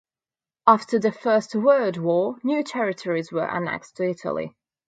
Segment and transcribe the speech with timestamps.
[0.65, 4.55] After the First World War, new territories were annexed to Italy.